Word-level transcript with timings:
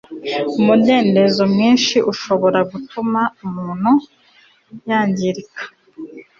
umudendezo 0.59 1.41
mwinshi 1.53 1.97
urashobora 2.09 2.59
gutuma 2.71 3.21
umuntu 3.43 3.91
yangirika 4.87 5.63